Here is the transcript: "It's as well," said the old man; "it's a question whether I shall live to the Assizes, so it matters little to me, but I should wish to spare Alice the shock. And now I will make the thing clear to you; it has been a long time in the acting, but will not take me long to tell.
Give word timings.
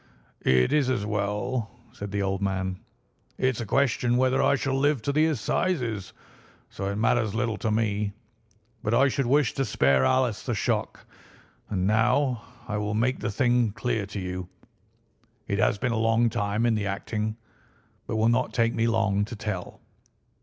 "It's 0.41 0.89
as 0.89 1.05
well," 1.05 1.69
said 1.91 2.09
the 2.11 2.23
old 2.23 2.41
man; 2.41 2.79
"it's 3.37 3.61
a 3.61 3.67
question 3.67 4.17
whether 4.17 4.41
I 4.41 4.55
shall 4.55 4.73
live 4.73 5.03
to 5.03 5.11
the 5.11 5.27
Assizes, 5.27 6.11
so 6.71 6.85
it 6.85 6.95
matters 6.95 7.35
little 7.35 7.57
to 7.57 7.69
me, 7.69 8.13
but 8.81 8.95
I 8.95 9.09
should 9.09 9.27
wish 9.27 9.53
to 9.53 9.63
spare 9.63 10.03
Alice 10.03 10.41
the 10.41 10.55
shock. 10.55 11.05
And 11.69 11.85
now 11.85 12.41
I 12.67 12.77
will 12.77 12.95
make 12.95 13.19
the 13.19 13.29
thing 13.29 13.73
clear 13.73 14.07
to 14.07 14.19
you; 14.19 14.49
it 15.47 15.59
has 15.59 15.77
been 15.77 15.91
a 15.91 15.97
long 15.99 16.31
time 16.31 16.65
in 16.65 16.73
the 16.73 16.87
acting, 16.87 17.37
but 18.07 18.15
will 18.15 18.27
not 18.27 18.53
take 18.55 18.73
me 18.73 18.87
long 18.87 19.23
to 19.25 19.35
tell. 19.35 19.81